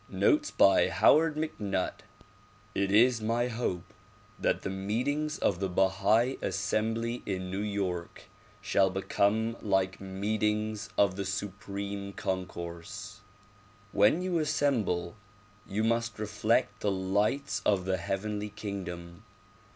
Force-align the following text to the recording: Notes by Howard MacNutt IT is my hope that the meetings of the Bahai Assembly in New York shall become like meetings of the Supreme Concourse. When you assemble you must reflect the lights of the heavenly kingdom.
Notes 0.09 0.49
by 0.49 0.87
Howard 0.89 1.35
MacNutt 1.37 1.99
IT 2.73 2.91
is 2.91 3.21
my 3.21 3.49
hope 3.49 3.93
that 4.39 4.63
the 4.63 4.71
meetings 4.71 5.37
of 5.37 5.59
the 5.59 5.69
Bahai 5.69 6.41
Assembly 6.41 7.21
in 7.27 7.51
New 7.51 7.61
York 7.61 8.23
shall 8.61 8.89
become 8.89 9.55
like 9.61 10.01
meetings 10.01 10.89
of 10.97 11.17
the 11.17 11.23
Supreme 11.25 12.13
Concourse. 12.13 13.19
When 13.91 14.23
you 14.23 14.39
assemble 14.39 15.17
you 15.67 15.83
must 15.83 16.17
reflect 16.17 16.79
the 16.79 16.89
lights 16.89 17.61
of 17.63 17.85
the 17.85 17.97
heavenly 17.97 18.49
kingdom. 18.49 19.21